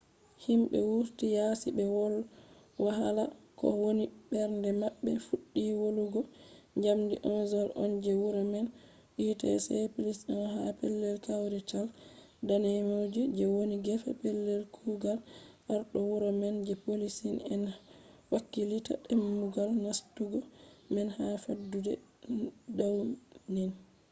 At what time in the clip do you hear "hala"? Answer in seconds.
2.99-3.23